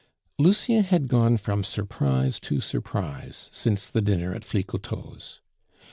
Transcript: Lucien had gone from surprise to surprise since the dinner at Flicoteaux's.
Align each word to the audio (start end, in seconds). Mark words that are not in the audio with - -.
Lucien 0.39 0.81
had 0.83 1.07
gone 1.07 1.37
from 1.37 1.63
surprise 1.63 2.39
to 2.39 2.59
surprise 2.59 3.49
since 3.53 3.87
the 3.87 4.01
dinner 4.01 4.33
at 4.33 4.41
Flicoteaux's. 4.43 5.41